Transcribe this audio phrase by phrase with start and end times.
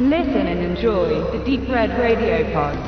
[0.00, 2.78] Listen and enjoy the Deep Red Radio Pod.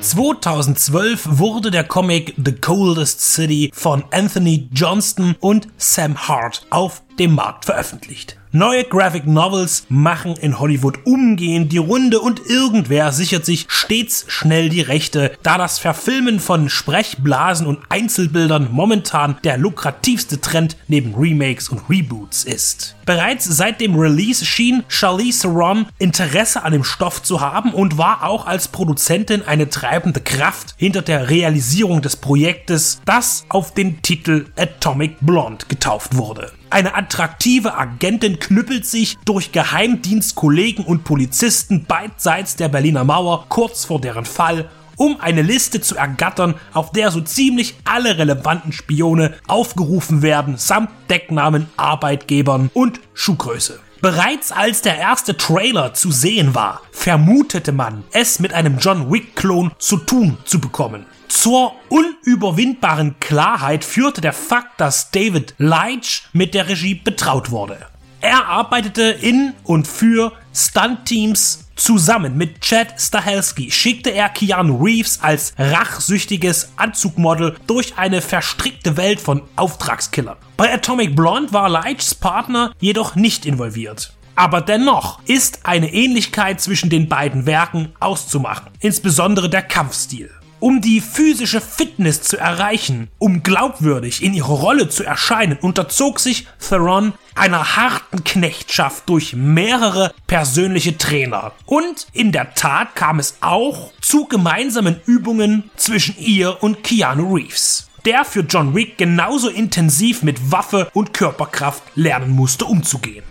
[0.00, 7.34] 2012 wurde der Comic The Coldest City von Anthony Johnston und Sam Hart auf dem
[7.34, 8.38] Markt veröffentlicht.
[8.56, 14.70] Neue Graphic Novels machen in Hollywood umgehend die Runde und irgendwer sichert sich stets schnell
[14.70, 21.68] die Rechte, da das Verfilmen von Sprechblasen und Einzelbildern momentan der lukrativste Trend neben Remakes
[21.68, 22.95] und Reboots ist.
[23.06, 28.24] Bereits seit dem Release schien Charlize Theron Interesse an dem Stoff zu haben und war
[28.24, 34.46] auch als Produzentin eine treibende Kraft hinter der Realisierung des Projektes, das auf den Titel
[34.56, 36.50] Atomic Blonde getauft wurde.
[36.68, 44.00] Eine attraktive Agentin knüppelt sich durch Geheimdienstkollegen und Polizisten beidseits der Berliner Mauer kurz vor
[44.00, 50.22] deren Fall um eine Liste zu ergattern, auf der so ziemlich alle relevanten Spione aufgerufen
[50.22, 53.80] werden, samt Decknamen, Arbeitgebern und Schuhgröße.
[54.02, 59.72] Bereits als der erste Trailer zu sehen war, vermutete man, es mit einem John Wick-Klon
[59.78, 61.06] zu tun zu bekommen.
[61.28, 67.78] Zur unüberwindbaren Klarheit führte der Fakt, dass David Leitch mit der Regie betraut wurde.
[68.20, 75.52] Er arbeitete in und für Stunt-Teams Zusammen mit Chad Stahelski schickte er Keanu Reeves als
[75.58, 80.38] rachsüchtiges Anzugmodel durch eine verstrickte Welt von Auftragskillern.
[80.56, 84.14] Bei Atomic Blonde war Leitchs Partner jedoch nicht involviert.
[84.36, 90.30] Aber dennoch ist eine Ähnlichkeit zwischen den beiden Werken auszumachen, insbesondere der Kampfstil.
[90.66, 96.48] Um die physische Fitness zu erreichen, um glaubwürdig in ihrer Rolle zu erscheinen, unterzog sich
[96.58, 101.52] Theron einer harten Knechtschaft durch mehrere persönliche Trainer.
[101.66, 107.88] Und in der Tat kam es auch zu gemeinsamen Übungen zwischen ihr und Keanu Reeves
[108.04, 113.24] der für John Wick genauso intensiv mit Waffe und Körperkraft lernen musste umzugehen.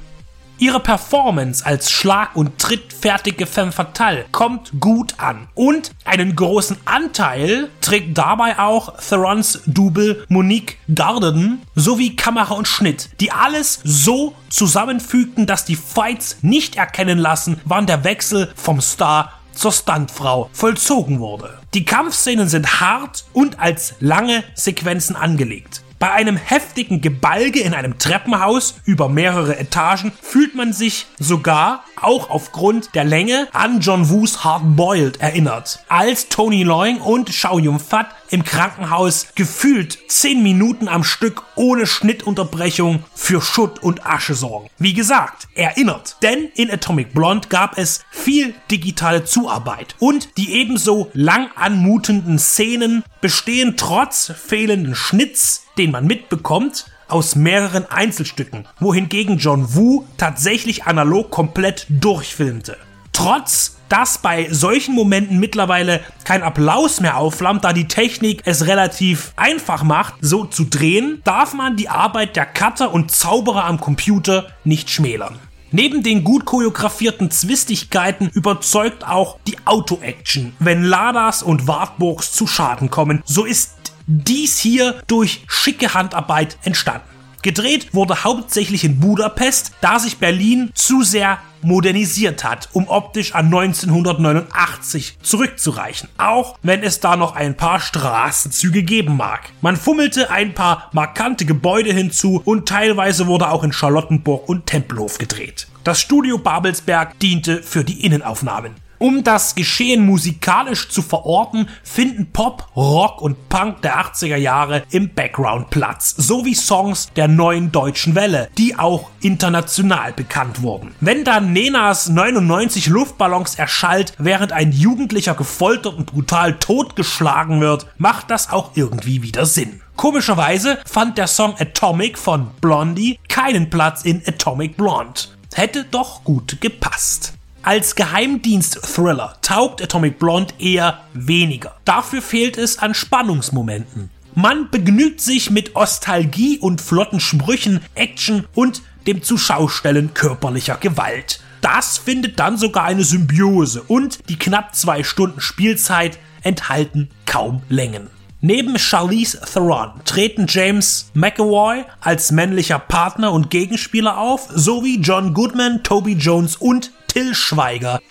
[0.58, 7.70] Ihre Performance als Schlag- und trittfertige Femme Fatale kommt gut an und einen großen Anteil
[7.82, 15.46] trägt dabei auch Therons Double Monique Garden sowie Kamera und Schnitt, die alles so zusammenfügten,
[15.46, 21.58] dass die Fights nicht erkennen lassen, wann der Wechsel vom Star zur Stuntfrau vollzogen wurde.
[21.74, 25.85] Die Kampfszenen sind hart und als lange Sequenzen angelegt.
[26.06, 32.30] Bei einem heftigen Gebalge in einem Treppenhaus über mehrere Etagen fühlt man sich sogar, auch
[32.30, 35.80] aufgrund der Länge, an John Woos Hard Boiled erinnert.
[35.90, 41.88] Als Tony Loing und Xiao Yun Fat im Krankenhaus gefühlt 10 Minuten am Stück ohne
[41.88, 44.70] Schnittunterbrechung für Schutt und Asche sorgen.
[44.78, 46.18] Wie gesagt, erinnert.
[46.22, 53.04] Denn in Atomic Blonde gab es viel digitale Zuarbeit und die ebenso lang anmutenden Szenen
[53.22, 61.30] bestehen trotz fehlenden Schnitts, den man mitbekommt, aus mehreren Einzelstücken, wohingegen John Woo tatsächlich analog
[61.30, 62.78] komplett durchfilmte.
[63.12, 69.34] Trotz dass bei solchen Momenten mittlerweile kein Applaus mehr aufflammt, da die Technik es relativ
[69.36, 74.48] einfach macht, so zu drehen, darf man die Arbeit der Cutter und Zauberer am Computer
[74.64, 75.40] nicht schmälern.
[75.72, 82.90] Neben den gut choreografierten Zwistigkeiten überzeugt auch die Auto-Action, wenn Ladas und Wartburgs zu Schaden
[82.90, 83.22] kommen.
[83.26, 83.75] So ist
[84.08, 87.08] dies hier durch schicke Handarbeit entstanden.
[87.46, 93.46] Gedreht wurde hauptsächlich in Budapest, da sich Berlin zu sehr modernisiert hat, um optisch an
[93.46, 99.52] 1989 zurückzureichen, auch wenn es da noch ein paar Straßenzüge geben mag.
[99.62, 105.20] Man fummelte ein paar markante Gebäude hinzu und teilweise wurde auch in Charlottenburg und Tempelhof
[105.20, 105.68] gedreht.
[105.84, 108.74] Das Studio Babelsberg diente für die Innenaufnahmen.
[108.98, 115.14] Um das Geschehen musikalisch zu verorten, finden Pop, Rock und Punk der 80er Jahre im
[115.14, 120.96] Background Platz, sowie Songs der neuen deutschen Welle, die auch international bekannt wurden.
[121.02, 128.32] Wenn dann Nenas 99 Luftballons erschallt, während ein Jugendlicher gefoltert und brutal totgeschlagen wird, macht
[128.32, 129.82] das auch irgendwie wieder Sinn.
[129.96, 135.22] Komischerweise fand der Song Atomic von Blondie keinen Platz in Atomic Blonde.
[135.54, 137.35] Hätte doch gut gepasst.
[137.66, 141.74] Als Geheimdienst-Thriller taugt Atomic Blonde eher weniger.
[141.84, 144.12] Dafür fehlt es an Spannungsmomenten.
[144.36, 151.40] Man begnügt sich mit Ostalgie und flotten Sprüchen, Action und dem Zuschaustellen körperlicher Gewalt.
[151.62, 158.12] Das findet dann sogar eine Symbiose und die knapp zwei Stunden Spielzeit enthalten kaum Längen.
[158.42, 165.82] Neben Charlize Theron treten James McAvoy als männlicher Partner und Gegenspieler auf, sowie John Goodman,
[165.82, 167.32] Toby Jones und Till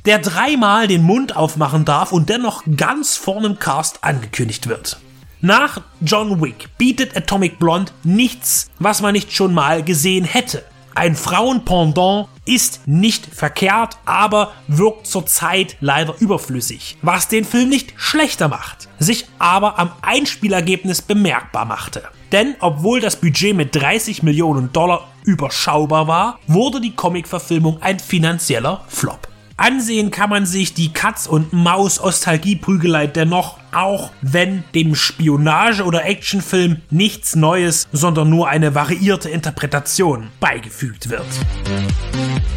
[0.06, 4.99] der dreimal den Mund aufmachen darf und dennoch ganz vorn im Cast angekündigt wird.
[5.43, 10.65] Nach John Wick bietet Atomic Blonde nichts, was man nicht schon mal gesehen hätte.
[10.95, 18.49] Ein Frauenpendant ist nicht verkehrt, aber wirkt zurzeit leider überflüssig, was den Film nicht schlechter
[18.49, 22.02] macht, sich aber am Einspielergebnis bemerkbar machte.
[22.32, 28.85] Denn obwohl das Budget mit 30 Millionen Dollar überschaubar war, wurde die Comic-Verfilmung ein finanzieller
[28.88, 29.29] Flop.
[29.56, 36.82] Ansehen kann man sich die Katz- und Maus-Ostalgie-Prügelei dennoch, auch wenn dem Spionage- oder Actionfilm
[36.90, 41.26] nichts Neues, sondern nur eine variierte Interpretation beigefügt wird.
[41.70, 42.55] Musik